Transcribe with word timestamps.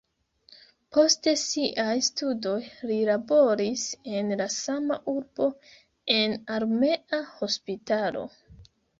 Post 0.95 1.27
siaj 1.39 1.97
studoj 2.05 2.55
li 2.91 2.95
laboris 3.09 3.83
en 4.19 4.31
la 4.39 4.47
sama 4.55 4.97
urbo 5.13 5.49
en 6.15 6.33
armea 6.55 7.21
hospitalo. 7.35 8.25